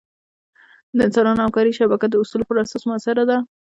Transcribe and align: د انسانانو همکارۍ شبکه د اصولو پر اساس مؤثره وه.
د 0.95 0.97
انسانانو 1.07 1.41
همکارۍ 1.45 1.73
شبکه 1.79 2.05
د 2.09 2.15
اصولو 2.23 2.47
پر 2.49 2.55
اساس 2.63 2.83
مؤثره 2.89 3.23
وه. 3.29 3.37